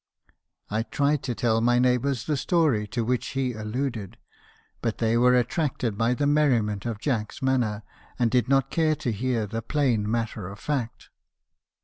"I 0.71 0.81
tried 0.81 1.21
to 1.25 1.35
tell 1.35 1.61
my 1.61 1.77
neighbours 1.77 2.25
the 2.25 2.35
story 2.35 2.87
to 2.87 3.05
which 3.05 3.27
he 3.37 3.53
alluded; 3.53 4.17
but 4.81 4.97
they 4.97 5.15
were 5.15 5.35
attracted 5.35 5.95
by 5.95 6.15
the 6.15 6.25
merriment 6.25 6.87
of 6.87 6.97
Jack's 6.97 7.43
manner, 7.43 7.83
and 8.17 8.31
did 8.31 8.49
not 8.49 8.71
care 8.71 8.95
to 8.95 9.11
hear 9.11 9.45
the 9.45 9.61
plain 9.61 10.09
matter 10.09 10.47
of 10.47 10.57
fact. 10.57 11.09